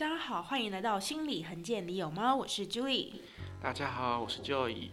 [0.00, 2.34] 大家好，欢迎来到心理横见，你有吗？
[2.34, 3.08] 我是 Joey。
[3.60, 4.88] 大家好，我是 Joey。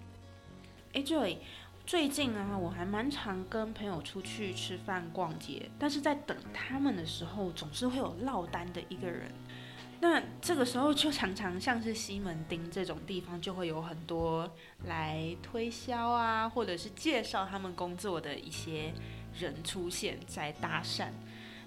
[0.92, 1.38] 哎，Joey，
[1.86, 9.32] 最近啊，我还蛮常跟朋友出去吃饭、逛街，但是在等他们的时候，总是会有落单的一个人。
[10.02, 14.52] 那这个时候就常常像是西门町这种地方，就会有很多
[14.88, 18.94] 来推销啊，或者是介绍他们工作的一些
[19.40, 21.08] 人出现在搭讪。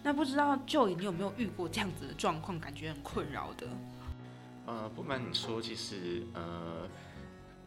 [0.02, 3.66] 那不知道 Joey 你有没有遇过这样子的状况，感觉很困扰的？
[4.66, 6.88] 呃，不瞒你说，其实呃，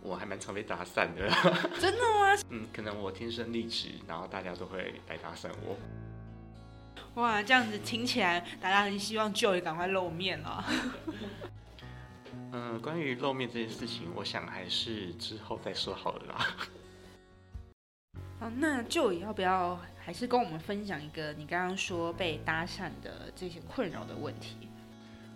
[0.01, 1.27] 我还蛮常被打散的。
[1.79, 2.43] 真的吗？
[2.49, 5.77] 嗯，可能我天生丽质，然后大家都会来打散我。
[7.21, 10.65] 哇，这样子听起来，大家很希望 Joey 赶快露面了。
[12.51, 16.47] 嗯，关于露面这件事情，我想还是之后再说好了啦。
[18.39, 24.67] 好，那 Joey 要不要还是跟我们分享一个你刚刚说被搭讪的这些困扰的问题？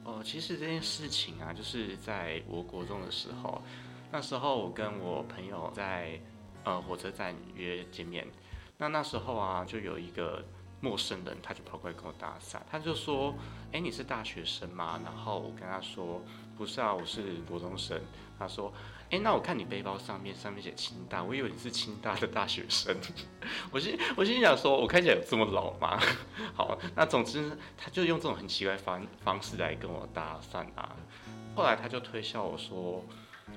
[0.03, 3.61] 哦，其实这件事情啊，就是在我国中的时候，
[4.11, 6.19] 那时候我跟我朋友在
[6.63, 8.27] 呃火车站约见面，
[8.77, 10.43] 那那时候啊，就有一个。
[10.79, 13.33] 陌生人，他就跑过来跟我搭讪，他就说
[13.73, 16.21] ：“哎，你是大学生吗？”然后我跟他说
[16.57, 17.99] ：“不是啊，我是国中生。”
[18.37, 18.71] 他说
[19.09, 22.95] ：“哎，那我看你背包上面上面写清大，我以为你是清大的大学生。
[23.71, 25.99] ”我心我心想说：“我看起来有这么老吗？”
[26.53, 30.95] 好，那总之他就用这种很奇怪方方式来跟我搭讪啊。
[31.55, 33.03] 后来他就推销我说：“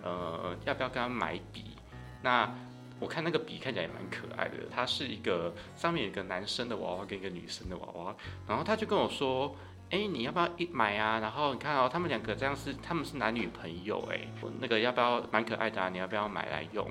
[0.02, 1.76] 呃，要不要跟他买笔？”
[2.22, 2.50] 那
[3.00, 8.14] 我看那个笔看起来也蛮可爱的，它是一个上面有个男生的娃娃跟一个女生的娃娃，
[8.46, 9.56] 然后他就跟我说，
[9.88, 11.18] 哎，你要不要一买啊？
[11.18, 14.20] 然后你看哦，他们两个这样是他们是男女朋友哎，
[14.60, 15.88] 那个要不要蛮可爱的啊？
[15.88, 16.86] 你要不要买来用？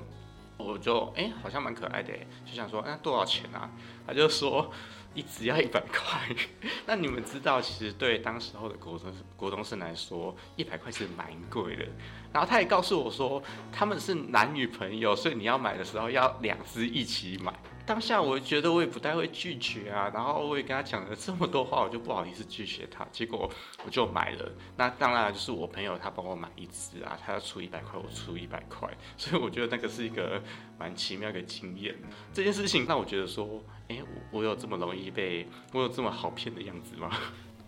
[0.64, 2.12] 我就哎好像蛮可爱的，
[2.44, 3.70] 就想说那多少钱啊？
[4.06, 4.72] 他就说。
[5.12, 6.20] 一只要一百块，
[6.86, 11.84] 那你们知道，其实对当时候的国中国中生来说，一百块是蛮贵的。
[12.32, 17.52] 然后他也告诉我说，他们是男女朋友，所以你要买的时候要两只一起买。
[17.90, 23.04] 当下我觉得我也不太会拒绝啊，然后我也跟他讲了这么多话，我就不好意思拒绝他。
[23.10, 23.50] 结果
[23.84, 24.52] 我就买了。
[24.76, 30.40] 那当然就是我朋友他帮我买一只啊，他要出一百块，我出一百块，所以我觉得那个是一个
[30.78, 31.92] 蛮奇妙的经验。
[32.32, 37.10] 这件事情让我觉得说，哎，我有这么容易被，我有这么好骗的样子吗？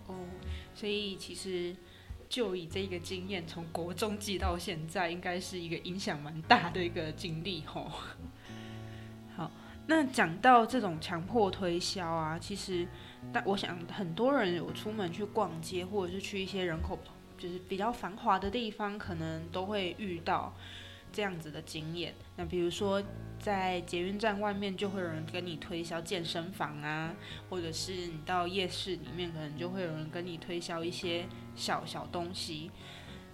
[0.07, 0.15] 哦，
[0.73, 1.75] 所以其实
[2.29, 7.91] 就以这个经验，从国中记到现在，应该是一个影响蛮大的一个经历吼。
[9.35, 9.51] 好
[9.87, 12.87] 那讲到这种强迫推销啊，其实，
[13.33, 16.99] 但我想很多人有出门去逛街，或者是去一些人口
[17.37, 20.55] 就是比较繁华的地方，可能都会遇到
[21.13, 22.15] 这样子的经验。
[22.37, 23.03] 那比如说
[23.41, 27.13] 在捷运站外面，就会有人跟你推销健身房啊，
[27.51, 31.27] 或者是你到夜市里面，可能就会有人跟你推销一些
[31.57, 32.71] 小小东西。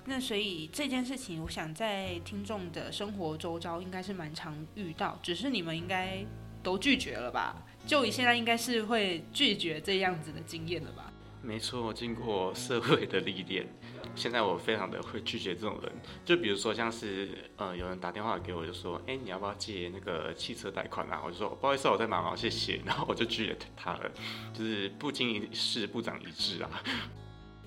[0.08, 6.24] 那所以这件事情，我想在听众的生活周遭应该是蛮常遇到，只是你们应该
[6.62, 7.54] 都拒绝了吧？
[7.86, 11.12] 就以现在应该是会拒绝这样子的经验了吧？
[11.42, 13.68] 没错，经过社会的历练，
[14.14, 15.92] 现在我非常的会拒绝这种人。
[16.24, 21.20] 就比如说像是呃有人打电话给我，就说哎你要不要借那个汽车贷款啊？
[21.22, 22.80] 我就说不好意思，我在忙啊，谢谢。
[22.84, 24.10] 然后我就拒绝他了，
[24.54, 26.82] 就是不经一事不长一智啊。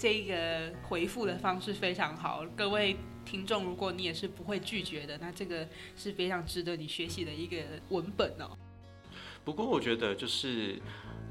[0.01, 7.57] 这个回复的方式非常好，各位听众，如果你也是不会拒绝的，那这个是非常值得你学习的一个
[7.89, 8.57] 文本哦。
[9.45, 10.81] 不过我觉得，就是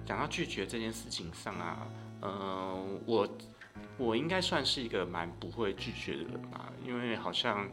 [0.06, 1.84] 讲到拒绝这件事情上啊，
[2.22, 3.28] 嗯，我
[3.98, 7.68] 我应该算是一个蛮不会拒绝的人吧，因为好像，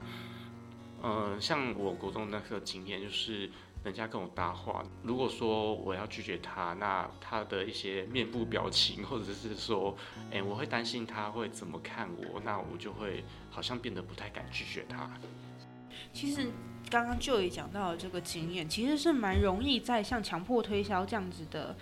[1.03, 3.47] 嗯，像我国中那个经验就是。
[3.87, 9.95] 人家跟我搭话，如果说我要拒绝他，那他的一些面部表情， 或者是说，
[10.29, 15.09] 哎，我会担心他会怎么看我，那我就会好像变得不太敢拒绝他。
[16.11, 16.51] 其实
[16.89, 21.73] 刚刚就也讲到了这个经验，其实是蛮容易在像强迫推销这样子的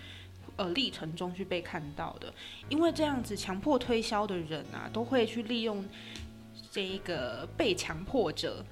[0.55, 2.31] 呃历程中去被看到的，
[2.69, 5.83] 因为这样子强迫推销的人啊，都会去利用
[6.69, 8.63] 这一个被强迫者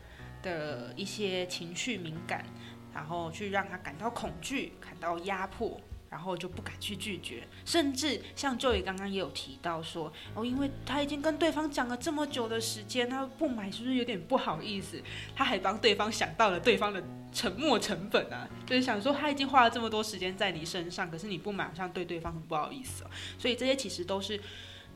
[0.43, 2.45] 的一些情绪敏感。
[2.93, 5.79] 然后去让他感到恐惧，感到压迫，
[6.09, 15.01] 然后就不敢去拒绝，甚至像 joy 刚刚也有提到说，哦，因为他已经跟对方讲了这么久的时间，他不买是不是有点不好意思？
[15.35, 23.03] 他还帮对方想到了对方的沉默成本啊，就是想说他已经花了这么多时间在你身上，可是你不买，好像对对方很不好意思。
[23.39, 24.39] 所以这些其实都是，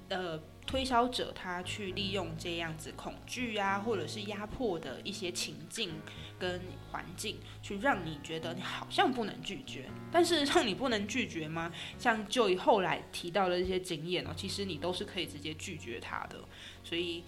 [0.09, 0.39] 呃。
[0.67, 5.91] 推销者他去利用这样子恐惧啊，或者是压迫的一些情境
[6.37, 6.61] 跟
[6.91, 11.71] 环境，去让你觉得你好像不能拒绝，但是让你不能拒绝吗？
[11.97, 16.37] 像就以后来提到的这些经验哦，其实你都是可以直接拒绝他的，
[16.83, 17.23] 所以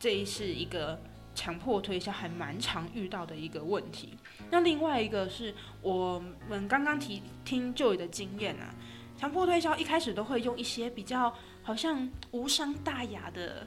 [0.00, 1.00] 这是一个
[1.36, 4.18] 强迫推销还蛮常遇到的一个问题。
[4.50, 8.74] 那另外一个是我们刚刚提听就的经验啊，
[9.16, 11.32] 强迫推销一开始都会用一些比较。
[11.62, 13.66] 好像无伤大雅的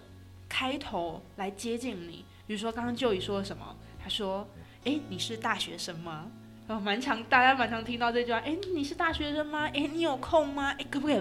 [0.50, 3.75] 开头来接近你，比如说刚刚就宇说什么？
[4.01, 4.47] 他说
[4.86, 6.30] ：“哎，你是大学生吗？”
[6.68, 8.39] 哦，蛮常大家蛮常听到这句话。
[8.39, 9.69] 哎，你是大学生吗？
[9.74, 10.71] 哎，你有空吗？
[10.80, 11.18] 哎，可不可以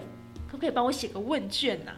[0.46, 1.92] 可不可以帮我写个问卷呐？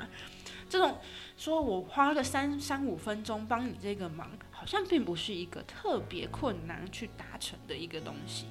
[0.69, 0.99] 这种
[1.37, 8.47] 说我花个三三五分钟帮你这个忙，好像并不是一个特别困难去达成的一个东西，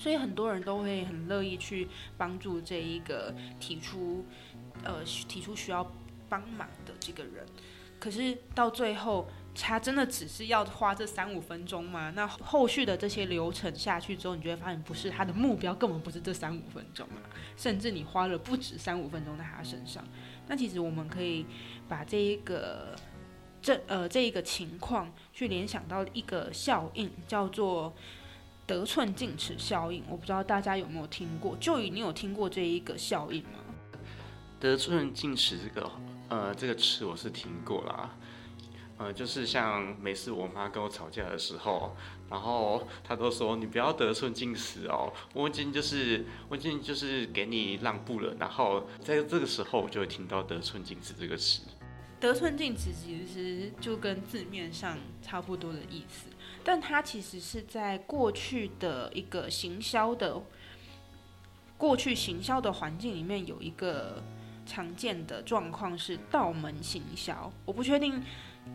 [0.00, 1.86] 所以很多人都会很乐意去
[2.16, 4.24] 帮助这一个提出。
[4.82, 5.86] 呃，提出需要
[6.26, 7.44] 帮忙的这个人，
[7.98, 12.10] 可是到最后，他真的只是要花这三五分钟吗？
[12.16, 17.20] 那后续的这些流程下去之后，你就会发现，不是他的目标根本不是这三五分钟啊，
[17.58, 20.02] 甚至你花了不止三五分钟在他身上。
[20.48, 21.44] 那其实我们可以
[21.86, 22.96] 把这一个
[23.60, 27.94] 这呃这一个情况去联想到一个效应，叫做
[28.70, 30.04] 得寸进尺效应。
[30.08, 31.56] 我不知道大家有没有听过？
[31.56, 33.58] 就以你有听过这一个效应吗？
[34.60, 35.90] 得寸进尺这个，
[36.28, 38.16] 呃，这个词我是听过啦，
[38.96, 41.96] 呃，就是像每次我妈跟我吵架的时候，
[42.30, 51.62] 然后她都说你不要得寸进尺哦，我已经就是我已经就是给你让步了，然后在这个时候我就会听到得寸进尺这个词。
[52.20, 56.26] 得寸进尺其实就跟字面上差不多的意思，
[56.64, 60.40] 但它其实是在过去的一个行销的
[61.76, 64.22] 过去行销的环境里面有一个。
[64.66, 68.22] 常见的状况是道门行销，我不确定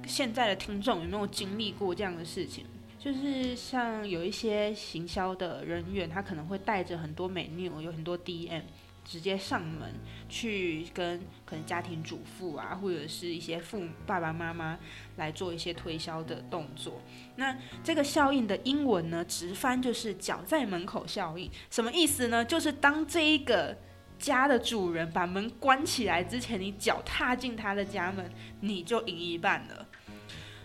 [0.06, 2.66] 现在的听众有没有经历过这样的事情，
[3.00, 8.64] 就是像有一些行销的人员，他可能会带着很多美女，有很多 DM，
[9.06, 9.94] 直接上门
[10.28, 14.78] 去跟可能家庭主妇啊，或者是一些父爸爸妈妈
[15.16, 17.02] 来做一些推销的动作。
[17.38, 22.44] 那这个效应的英文呢，直翻就是“脚在门口效应”，什么意思呢？
[22.44, 23.78] 就是当这一个。
[24.18, 28.31] 家的主人把门关起来之前，你脚踏进他的家门，
[28.62, 29.86] 你就赢一半了。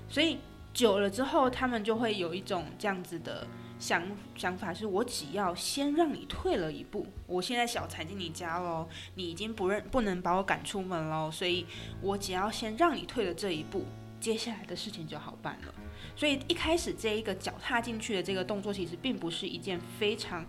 [0.09, 0.39] 所以
[0.73, 3.45] 久了之后，他们就会有一种这样子的
[3.81, 4.05] 想
[4.37, 11.31] 想法：是我只要先让你退了一步，我现在小踩进你家喽，你已经不认不能把我赶出门喽。
[11.33, 11.67] 所以
[12.01, 13.87] 我只要先让你退了这一步，
[14.21, 15.75] 接下来的事情就好办了。
[16.15, 20.47] 所以一开始这一个脚踏进去的这个动作，其实并不是一件非常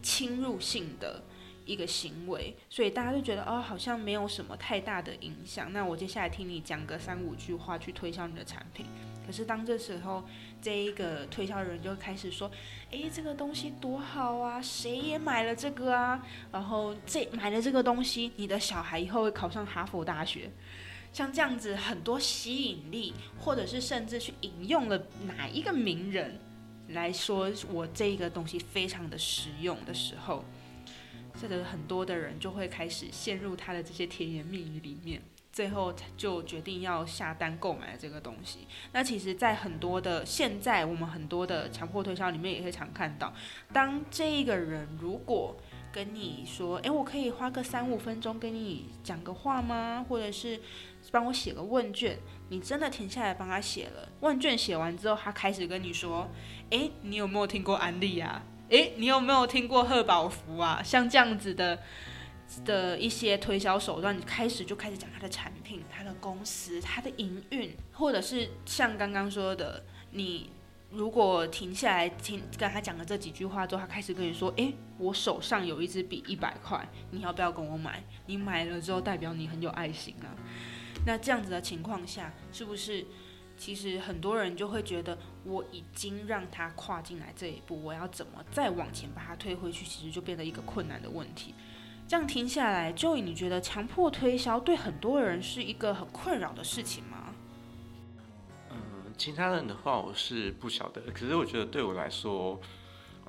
[0.00, 1.22] 侵入性的。
[1.70, 5.72] 一个行为，所以大家就觉得哦，好像没有什么太大的影响。
[5.72, 8.86] 那我接下来听你讲个三五句话去推销你的产品。
[9.24, 10.24] 可是当这时候，
[10.60, 12.50] 这一个推销人就开始说
[12.90, 16.20] ：“诶，这个东西多好啊，谁也买了这个啊？
[16.50, 20.50] 然后这买了这个东西，你的小孩以后会考上哈佛大学。”
[21.12, 26.38] 像这样子很多吸引力，或者是甚至去引用了哪一个名人
[26.88, 30.44] 来说我这个东西非常的实用的时候。
[31.40, 38.66] 这个很多的人就会开始陷入他的这些甜言蜜语里面，最后就决定要下单购买这个东西。
[38.92, 43.32] 那其实，在很多的现在我们很多的强迫推销里面，也会常看到，
[43.72, 45.56] 当这一个人如果
[45.92, 50.60] 跟你说：“诶，我可以花个三五分钟跟你讲个话吗？”或者是
[51.10, 52.18] 帮我写个问卷，
[52.50, 56.28] 你真的停下来帮他写了问卷，写完之后，他开始跟你说
[56.70, 60.80] ：“诶，你有没有听过安利啊？”诶，你有没有听过贺宝福啊？
[60.82, 61.78] 像这样子的
[62.64, 70.50] 的一些推销手段，你开始就开始讲他的产品、他的公司、他的营运，或者是像刚刚说的，你
[70.90, 78.02] 如果停下来听跟他讲了这几句话之后，他开始跟你说：“诶，我手上有一支笔一百块，你要不要跟我买？
[78.26, 80.30] 你买了之后，代表你很有爱心啊。”
[81.04, 83.04] 那这样子的情况下，是不是？
[83.56, 91.54] 其实很多人就会觉得，我已经让他跨进来这一步，我要怎么再往前把他推回去，其实就变得一个困难的问题。
[92.08, 97.34] 这样听下来就你觉得强迫推销对很多人是一个很困扰的事情吗？
[98.70, 98.78] 嗯，
[99.16, 102.60] 其他人的话我是不晓得，可是我觉得对我来说。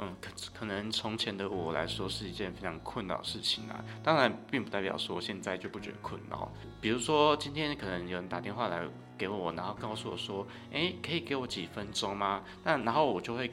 [0.04, 3.86] 嗯，可可能从前的我来说是一件非常困扰的事情啊。
[4.04, 6.52] 当然，并不代表说现在就不觉得困扰。
[6.82, 8.82] 比如说，今天可能有人打电话来
[9.16, 13.52] 给我，然后告诉我说：“诶，可以给我几分钟吗？”那然后我就会，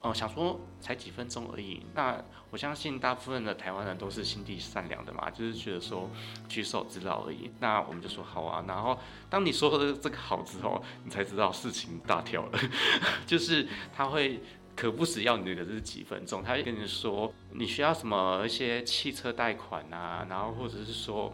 [0.00, 1.86] 哦，想说才几分钟而已。
[1.94, 2.20] 那
[2.50, 6.10] 我相信大部分的台湾人都是心地善良的嘛，就是觉得说
[6.48, 7.52] 举手之劳而已。
[7.60, 8.64] 那我们就说好啊。
[8.66, 8.98] 然后
[9.30, 12.58] 当你说的这个好之后，你才知道事情大条了，
[13.24, 14.40] 就是他会
[14.76, 21.32] 可不止要你的这几分钟，他会跟你说你需要什么一些汽车贷款啊，然后或者是说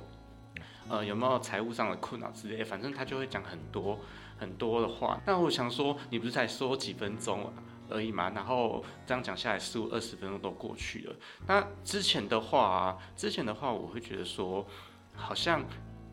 [0.88, 3.98] 呃有没有财务上的困扰之类，反正他就会讲很多
[4.38, 5.20] 很多的话。
[5.26, 7.52] 那我想说，你不是才说几分钟？
[7.92, 11.16] 而已嘛，然后这样讲下来，十五二十分钟都过去了。
[11.48, 14.64] 那之前的话，之前的话，我会觉得说，
[15.12, 15.64] 好像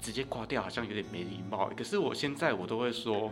[0.02, 1.70] 直接挂掉，好像有点没礼貌。
[1.78, 3.32] 可是我现在我都会说，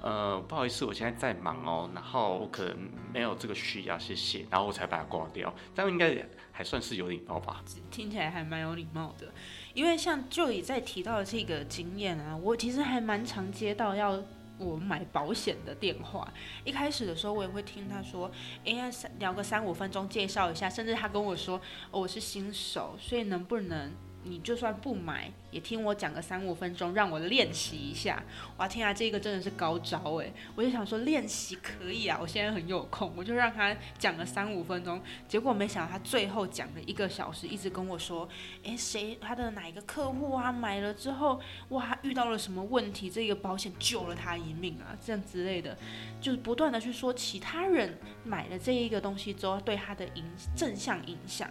[0.00, 2.76] 呃，不好意思，我现在在忙哦，然后我可能
[3.12, 5.52] 没有这个需要，谢谢，然后我才把它挂掉。
[5.74, 7.62] 这样应该还算是有礼貌吧？
[7.90, 9.32] 听起来还蛮有礼貌的，
[9.74, 14.22] 因为像就以在提到的这个经验啊，我其实还蛮常接到要。
[14.60, 16.28] 我买保险的电话，
[16.64, 18.28] 一开始的时候我也会听他说，
[18.64, 21.60] 哎呀，三聊个三五分钟介绍一下，甚至他跟我说，
[21.92, 23.92] 我是新手，所以能不能？
[24.28, 28.22] 你就算不买，也听我讲个三五分钟，让我练习一下。
[28.58, 30.32] 哇，天啊，这个真的是高招诶！
[30.54, 35.00] 我就想说练习可以啊，我现在很有空，我就让他讲了三五分钟。
[35.26, 38.28] 结果没想到他最后讲了一个小时，一直跟我说，
[38.64, 45.76] 诶，谁他的哪一个客户啊买了之后，哇，遇到了什么问题，这个保险救了他一命啊，这样之类的，
[46.20, 51.50] 就是不断的去说其他人买了这一个东西之后对他的影正向影响。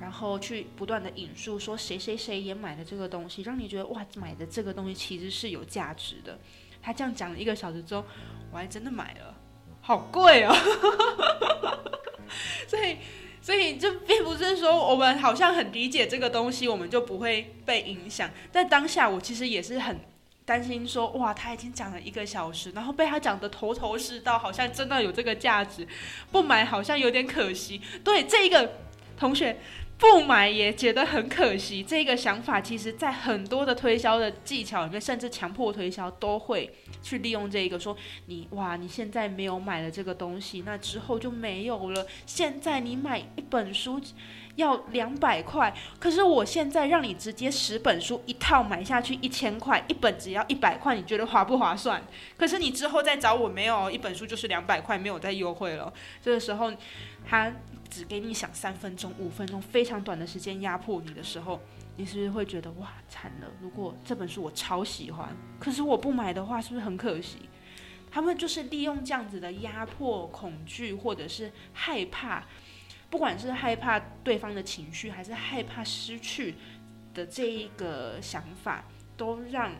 [0.00, 6.38] 然后去不断的引述说谁谁谁也买了这个东西，让你觉得哇，买的这个东西其实是有价值的。
[6.82, 8.02] 他这样讲了一个小时之后，
[8.50, 9.34] 我还真的买了，
[9.82, 10.56] 好贵哦。
[12.66, 12.96] 所以，
[13.42, 18.30] 所以这并不是说我们好像很理解这个东西，我们就不会被影响。
[18.50, 20.00] 在当下我其实也是很
[20.46, 25.86] 担心，说哇，他已经讲了一个小时，然后被他讲的头头是道，好像真的有这个价值，
[26.32, 27.82] 不买好像有点可惜。
[28.02, 28.72] 对这一个
[29.18, 29.60] 同学。
[30.00, 42.06] 不买也觉得很可惜，这个想法其实，在很多的推销的技巧里面，甚至强迫推销都会去利用这个，说你哇，你现在没有买了这个东西，那之后就没有了。
[42.24, 44.00] 现在你买一本书
[44.56, 52.02] 要两百块，可是我现在让你直接十本书一套买下去一千块，一本只要一百块，你觉得划不划算？
[52.38, 55.92] 可是你之后再找我，没有一本书就是两百块，没有再优惠了。
[56.22, 56.72] 这个时候，
[57.28, 57.52] 他。
[57.90, 61.60] 只给你想三分钟、五分钟，非常短的时间压迫你的时候，
[61.96, 63.48] 你是不是会觉得哇惨了？
[63.60, 67.38] 如果这本书我超喜欢，可是我不买的话，是不是很可惜？
[68.10, 72.44] 他们就是利用这样子的压迫、恐惧，或者是害怕，
[73.08, 76.54] 不管是害怕对方的情绪，还是害怕失去
[77.14, 78.84] 的这一个想法，
[79.16, 79.72] 都让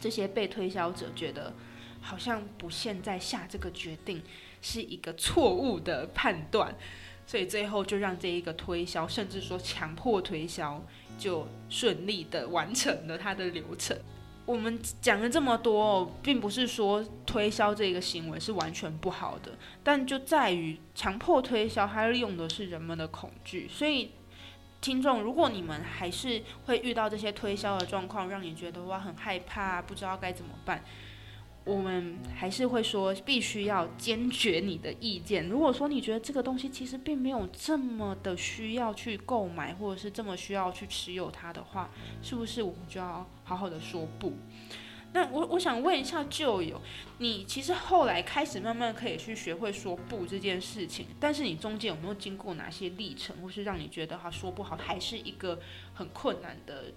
[0.00, 1.52] 这些被推销者觉得
[2.00, 4.22] 好像不现在下这个决定
[4.62, 6.72] 是一个错误的判断。
[7.30, 10.84] 所以最后就让这一个推销，甚至说强迫推销，
[11.16, 13.96] 就顺利的完成了它的流程。
[14.44, 19.52] 我们讲了这么多，并不是说推销这个行为是完全不好的，
[19.84, 23.68] 但就在于强迫推销，它利用的是人们的恐惧。
[23.68, 24.10] 所以，
[24.80, 30.82] 听众，如果你们还是会遇到这些推销的状况，让你觉得哇很害怕，不知道该怎么办。
[31.70, 35.48] 我们还是会说，必须要坚决你的意见。
[35.48, 41.88] 如果说你觉得这个东西其实并没有这么的需要去购买，或者是这么需要去持有它的话，
[42.22, 44.32] 是不是我们就要好好的说不？
[45.12, 46.80] 那我我想问一下，旧友
[47.18, 55.60] 你其实后来开始慢慢可以去学会说不这件事情，但是你中间有没有经过哪些历程，或是让你觉得他说不好，还是一个
[55.94, 56.92] 很困难的？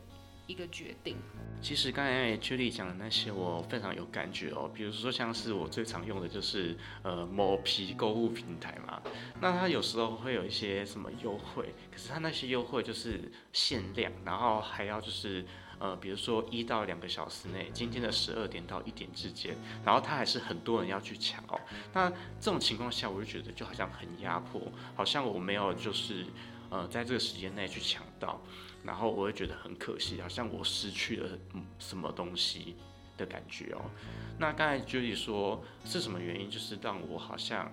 [0.47, 1.17] 一个决定。
[1.61, 4.69] 其实刚才 Julie 讲的那些，我非常有感觉哦。
[4.73, 9.01] 比如说，像是我最常用的就是呃某批购物平台嘛，
[9.39, 15.45] 那它有时候会有一些什么优惠，可是它那些优惠就是限量，然后还要就是
[15.79, 21.57] 呃，比如说一到两个小时内，今天的十二点到一点之间，然后它还是很多人要去抢哦。
[21.93, 24.61] 那这种情况下，我就觉得就好像很压迫，
[24.95, 26.25] 好像我没有就是
[26.69, 28.41] 呃在这个时间内去抢到。
[28.83, 31.29] 然后我会觉得很可惜，好像我失去了
[31.79, 32.75] 什么东西
[33.17, 33.81] 的感觉哦。
[34.37, 36.49] 那刚才 Judy 说是什么原因？
[36.49, 37.71] 就是让我好像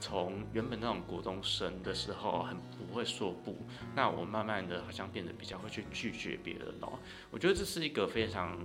[0.00, 3.56] 从原本那种国中生的时候很不会说不，
[3.94, 6.98] 那我慢慢的好像变得比较会去拒绝别人哦。
[7.30, 8.58] 我觉得这是一个非常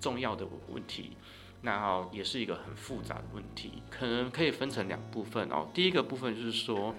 [0.00, 1.16] 重要的问题，
[1.62, 5.68] 那也是一个很复杂的问题，可能可以分成两部分哦。
[5.74, 6.94] 第一个部分就是说。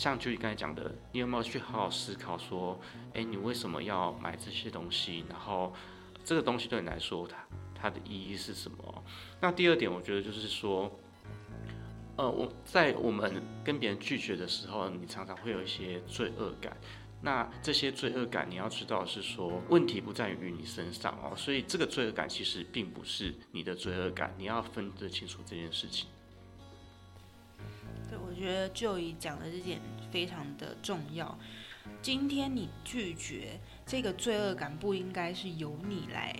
[0.00, 2.80] 像就你刚才讲的，你有没有去好好思考说，
[3.12, 5.26] 哎，你为什么要买这些东西？
[5.28, 5.74] 然后
[6.24, 7.36] 这个东西对你来说，它
[7.74, 9.04] 它的意义是什么？
[9.42, 10.90] 那第二点，我觉得就是说，
[12.16, 16.74] 呃，我在我们跟别人拒绝的时候，你常常会有一些罪恶感。
[17.20, 26.08] 那这些罪恶感，你要知道是说，问题不在于你身上哦，所以这个罪恶感其实并不是你的罪恶感，你要分得清楚这件事情。
[28.40, 29.78] 觉得就以讲的这点
[30.10, 31.38] 非常的重要。
[32.00, 36.34] 今天你拒绝这个罪恶感，不应该是由你来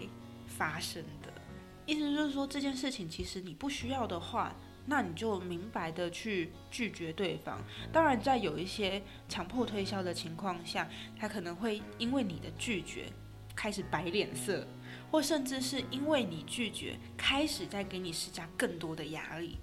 [0.47, 1.30] 发生的。
[1.85, 4.57] 意思就是说，这件事情其实你不需要的话。
[4.87, 7.62] 那你就明白的去拒绝对方。
[7.92, 13.04] 当然，在有一些强迫推销的情况下，他可能会因为你的拒绝
[13.54, 14.66] 开始摆脸色，
[15.11, 19.59] 或甚至是因为你拒绝开始在给你施加更多的压力。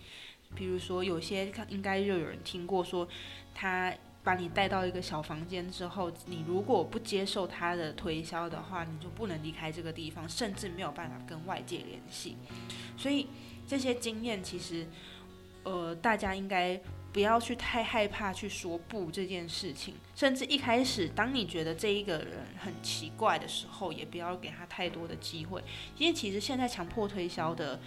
[0.55, 3.07] 比如说，有些应该就有人听过说，
[3.53, 12.37] 他把你带到一个小房间之后，你如果不接受他的推销的话，你就不能离开这个地方，甚至没有办法跟外界联系。
[12.97, 13.27] 所以。
[13.69, 14.87] 这些经验其实，
[15.63, 16.79] 呃，大家应该
[17.11, 25.61] 不要去太害怕去说不这件事情，甚至一开始当你觉得这一个人很奇怪的时候，也不要给他太多的机会，
[25.97, 27.77] 因为其实现在强迫推销的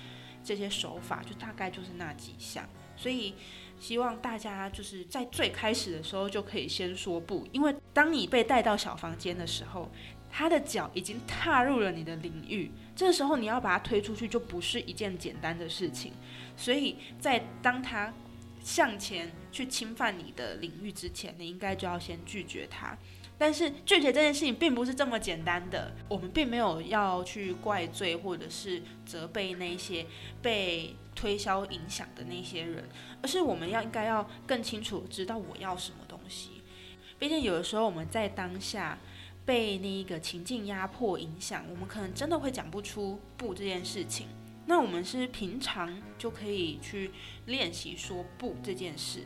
[0.44, 3.34] 这些手法就大概就是那几项，所以
[3.78, 9.90] 希望大家就是在最开始的时候就可以先说不，因为当你被带到小房间的时候。
[10.32, 16.12] 他的脚已经踏入了你的领域，这时候你要把他推出去，就不是一件简单的事情。
[16.56, 18.14] 所以在当他
[18.62, 22.96] 向前去侵犯你的领域之前，你应该就要先拒绝他。
[23.40, 30.04] 但是拒绝这件事情并不是这么简单的，我们并没有要去怪罪或者是责备那些
[30.42, 32.86] 被推销影响的那些人，
[33.22, 36.62] 而是我们要应该要更清楚知道我要什么东西。
[37.18, 38.98] 毕竟有的时候我们在当下。
[39.46, 44.28] 被那个情境压迫影响，我们可能真的会讲不出不这件事情。
[44.66, 47.10] 那我们是平常就可以去
[47.46, 49.24] 练习说不这件事。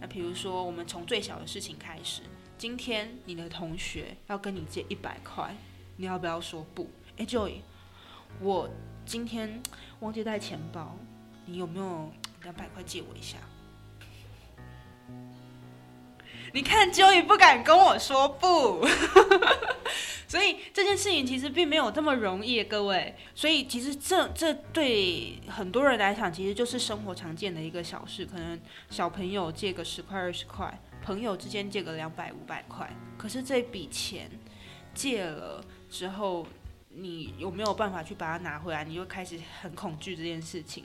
[0.00, 2.22] 那比如说，我们从最小的事情开始。
[2.60, 5.56] 今天你的同学要跟你借一百块，
[5.96, 6.90] 你要不要说不？
[7.16, 7.54] 哎，Joy，
[8.38, 8.68] 我
[9.06, 9.62] 今天
[10.00, 10.94] 忘记带钱包，
[11.46, 13.38] 你有没有两百块借我一下？
[16.52, 18.86] 你看，Joey 不敢跟我说不，
[20.28, 23.16] 所以这件事情其实并没有这么容易，各位。
[23.34, 32.90] 所以其实这这对很多人来讲，其实就是生活常见的一个小事，可能小朋友借个十块二十块，朋友之间借个两百五百块。
[33.16, 34.30] 可是这笔钱
[34.94, 36.46] 借了之后，
[36.88, 38.84] 你有没有办法去把它拿回来？
[38.84, 40.84] 你就开始很恐惧这件事情。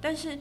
[0.00, 0.38] 但是。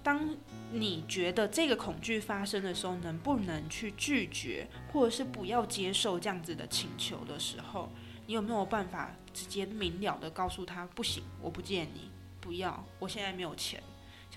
[0.00, 0.34] 当
[0.72, 7.90] 你觉得这个恐惧发生的时候，能不能去拒绝，或者是不要接受这样子的请求的时候，
[8.26, 13.82] 你有没有办法直接明了的告诉他，不行，我不借你，不要，我现在没有钱。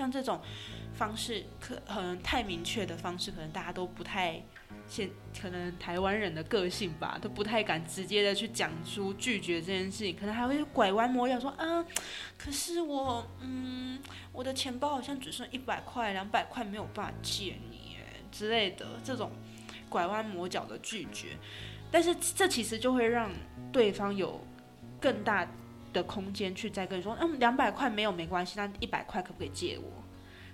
[0.02, 0.42] 像这种
[0.96, 4.42] 方式，可可能太明确的方式，可能大家都不太。
[4.88, 5.10] 现
[5.40, 11.86] 可能台湾人的个性吧，都不太敢直接的去讲出拒绝这件事情，可能还会拐弯抹角说啊，
[12.38, 14.02] 可是我嗯，
[14.34, 17.96] 我的钱包好像只剩一百块，两百块没有办法借你
[18.32, 19.32] 之类的这种
[19.88, 21.38] 拐弯抹角的拒绝，
[21.90, 23.32] 但是这其实就会让
[23.72, 24.46] 对方有
[25.00, 25.48] 更大
[25.94, 30.04] 的空间去再跟你说，嗯，两百块没有没关系，那一百块可不可以借我？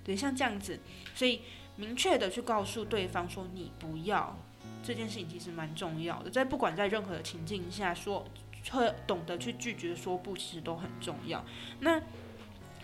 [0.03, 0.79] 对，像这样子，
[1.13, 1.41] 所以。
[1.79, 4.35] 明确的去告诉对方说你不要
[4.83, 6.29] 这件事情，其实蛮重要的。
[6.31, 8.25] 在不管在任何的情境下，说
[8.71, 11.45] 会懂得去拒绝说不，其实都很重要。
[11.81, 12.01] 那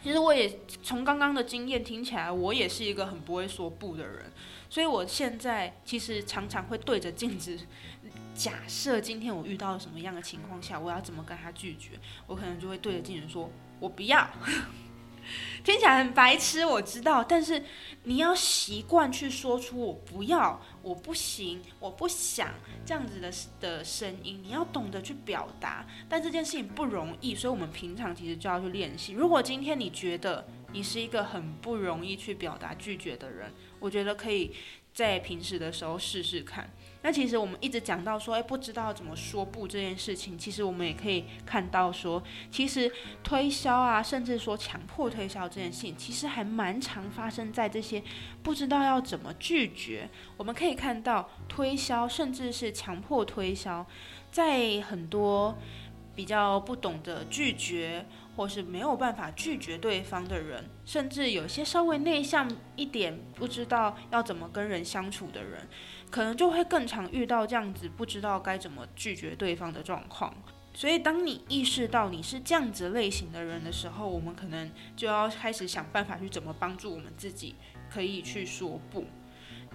[0.03, 4.31] 其实我也从刚刚的经验听起来，我也是一个很不会说不的人。
[4.69, 7.57] 所以我现在其实常常会对着镜子，
[8.35, 11.91] 假设今天我遇到了什么样的情况下，我要怎么跟他拒绝，
[12.27, 14.27] 我可能就会对着镜子说，我不要。
[15.63, 17.63] 听起来很白痴，我知道，但是
[18.03, 22.49] 你要习惯去说出“我不要”“我不行”“我不想”
[22.86, 25.86] 这样子的的声音，你要懂得去表达。
[26.09, 29.13] 但这件事情不容易，所以我们平常其实就要去练习。
[29.13, 34.51] 如果今天你觉得你是一个很不容易去表达拒绝的人，我觉得可以
[34.93, 36.69] 在平时的时候试试看。
[37.06, 42.89] 那其实我们一直讲到说，哎，不知道怎么说不这件事情，其实我们也可以看到说，其实
[43.21, 48.01] 推销啊，甚至说强迫推销这件事情，其实还蛮常发生在这些
[48.41, 50.10] 不知道要怎么拒绝。
[50.38, 53.86] 我们可以看到推销，甚至是强迫推销，
[54.32, 55.58] 在很多
[56.15, 65.67] 比较不懂得拒绝，或是没有办法拒绝对方的人，甚至有些稍微内向一点，不知道要怎么跟人相处的人。
[66.09, 70.31] 可能就会更常遇到这样子不知道该怎么拒绝对方的状况，
[70.73, 77.55] 所以当你意识到你是这样子类型的人的时候，我们可能就要开始想办法去怎么帮助我们自己
[77.89, 79.05] 可以去说不。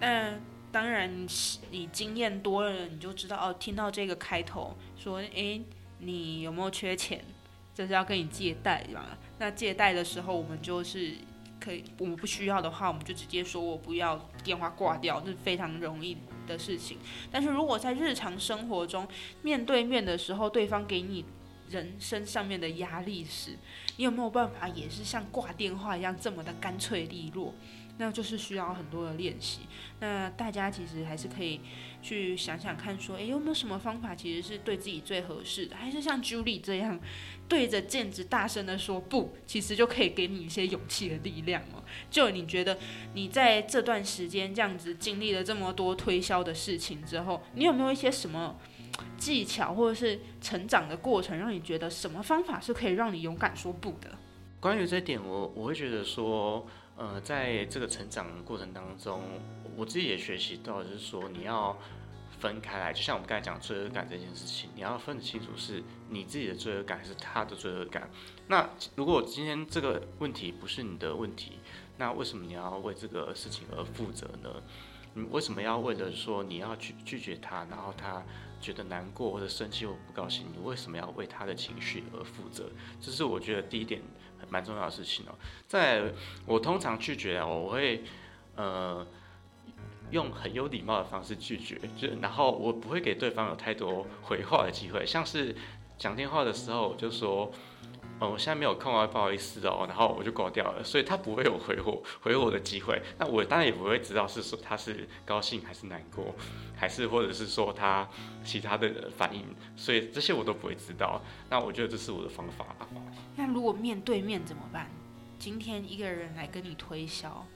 [0.00, 0.34] 那
[0.70, 1.26] 当然，
[1.70, 3.52] 你经验多了，你就知道哦。
[3.58, 5.60] 听到这个开头说，诶，
[5.98, 7.24] 你有没有缺钱？
[7.78, 9.16] 就是要跟你借贷嘛？
[9.38, 11.14] 那借贷的时候，我们就是
[11.60, 16.98] 可以，我们不需要的话，我们就直接说我不要，电话挂掉，这是非常容易的事情。
[17.30, 19.06] 但是如果在日常生活中
[19.42, 21.24] 面对面的时候，对方给你
[21.70, 23.52] 人生上面的压力时，
[23.96, 27.54] 你有没有办法也是像挂电话一样这么的干脆利落？
[27.98, 29.60] 那就是需要很多的练习。
[30.00, 31.60] 那大家其实还是可以
[32.00, 35.76] 去想想看，说，诶，有没有什么方法其实是对自己最合适的？
[35.76, 36.98] 还是像 Julie 这样
[37.48, 41.82] 对着镜子大声的说不，其实就可以给你一些勇气的力量哦。
[42.10, 42.78] 就你觉得
[43.14, 48.56] 你在这段时间这样子经历了这么多推销的事情之后，你有没有一些什么
[49.16, 54.16] 技巧或者是成长的过程，让你觉得什么方法是可以让你勇敢说不的？
[54.60, 56.64] 关于这点，我我会觉得说。
[56.98, 59.22] 呃，在这个成长过程当中，
[59.76, 61.78] 我自己也学习到，就是说你要
[62.40, 68.10] 分开来，就像我们刚才讲罪恶感这件事情，你要分得清楚是你自己的罪恶感还是他的罪恶感。
[68.48, 71.60] 那如果今天这个问题不是你的问题，
[71.98, 74.50] 那为什么你要为这个事情而负责呢？
[75.14, 78.24] 你为什么要为了说你要去拒绝他，然后他
[78.60, 82.70] 觉得难过或者生气或不高兴，你为什么要为他的情绪而负责？
[83.00, 84.02] 这是我觉得第一点。
[84.50, 85.34] 蛮重要的事情哦，
[85.66, 86.12] 在
[86.46, 88.04] 我通常拒绝啊，我会
[88.54, 89.04] 呃
[90.10, 95.54] 用很有礼貌的方式拒绝，就然后我不会给对方有太多回话的机会，像是
[95.98, 97.52] 讲电话的时候我就说。
[98.20, 103.00] 哦，我现在没有空啊，不好意思哦，然后我就挂掉了，所以他不会有回我回我的机会。
[103.16, 106.34] 那我当然也不会知道是说他是高兴还是难过，
[106.76, 108.08] 还是或者是说他
[108.42, 109.44] 其他的反应，
[109.76, 111.22] 所以这些我都不会知道。
[111.48, 112.66] 那我觉得这是我的方法。
[113.36, 114.90] 那如果面对面怎么办？
[115.38, 117.46] 今天一个人来跟你推销，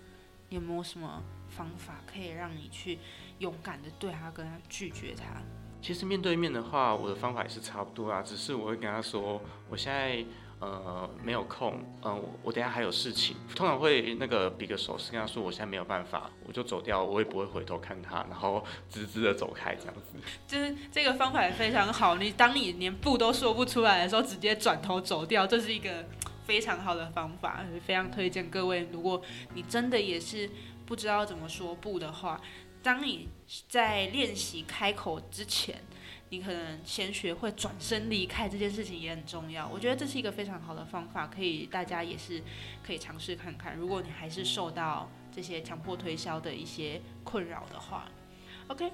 [0.48, 3.00] 你有没有什么方法可以让你去
[3.40, 5.42] 勇敢的对他跟他拒绝他？
[5.80, 10.24] 其实面对面的话，我的方法也是差不多啊，只是我会跟他说，我现在。
[10.62, 20.02] 呃，没有空，嗯，我等下还有事情，通常会那个比个手势跟他说，我现在没有办法，我就走掉，我也不会回头看他，然后直直的走开这样子。
[20.46, 26.06] 就是这个方法也非常好，你当你连不都说不出来的时候，直接转头走掉，这是一个
[26.44, 29.20] 非常好的方法，非常推荐各位，如果
[29.54, 30.48] 你真的也是
[30.86, 32.40] 不知道怎么说不的话，
[32.84, 33.28] 当你
[33.68, 35.82] 在练习开口之前。
[36.32, 42.42] 你可能先学会转身离开这件事情也很重要，我觉得这是一个非常好的方法，可以大家也是
[42.82, 43.76] 可以尝试看看。
[43.76, 48.08] 如果你还是受到这些强迫推销的一些困扰的话
[48.68, 48.90] ，OK。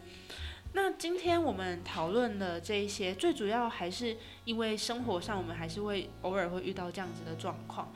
[0.72, 7.90] 那今天我们讨论的这一些，最主要还是因为生活上我们还是会偶尔会遇到这样子的状况，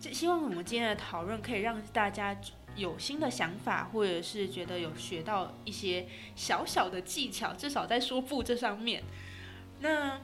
[0.00, 2.36] 希望我们今天的讨论可以让大家。
[2.76, 6.06] 有新的想法，或者是觉得有学到一些
[6.36, 9.02] 小小的技巧，至少在说不这上面。
[9.80, 10.20] 那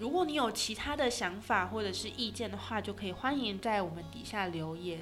[0.00, 4.98] 如果你有其他的想法或者是意见的话，就可以欢迎在我们底下留言，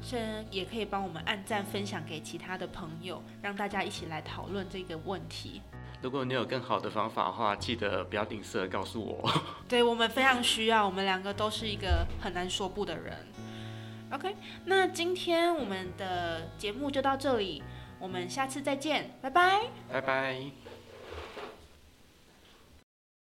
[0.00, 5.60] 是也可以帮我们按赞分享给其他的朋友，让大家一起来讨论这个问题。
[6.02, 9.28] 如果你有更好的方法的话，记得不要吝啬告诉我。
[9.68, 13.26] 对我们非常需要，我们两个都是一个很难说不的人。
[14.10, 17.62] OK，那今天我们的节目就到这里，
[17.98, 19.60] 我们下次再见，拜拜，
[19.92, 20.67] 拜拜。